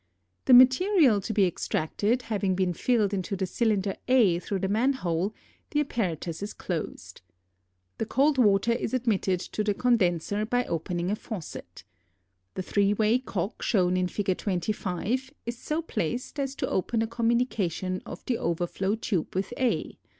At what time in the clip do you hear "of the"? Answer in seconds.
18.03-18.39